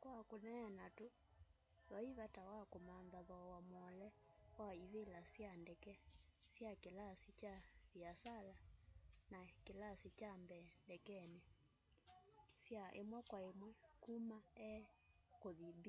kwa 0.00 0.16
kuneena 0.30 0.86
tu 0.98 1.06
vai 1.90 2.08
vata 2.18 2.42
wa 2.60 2.64
kumantha 2.72 3.20
thoowa 3.28 3.58
muole 3.70 4.08
wa 4.60 4.68
ivila 4.84 5.20
sya 5.32 5.50
ndeke 5.62 5.92
sya 6.54 6.70
kilasi 6.82 7.30
kya 7.40 7.54
viasala 7.94 8.54
na 9.32 9.40
kilasi 9.66 10.08
kya 10.18 10.32
mbee 10.42 10.66
ndekeni 10.84 11.40
sya 12.62 12.84
imwe 13.00 13.20
kwa 13.28 13.38
imwe 13.50 13.70
kuma 14.02 14.38
a 14.70 14.72
kuthi 15.40 15.70
b 15.82 15.84